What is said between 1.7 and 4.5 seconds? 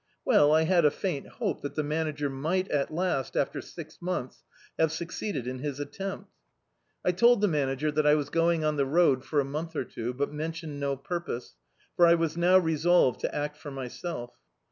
the Manager might, at last, after six months,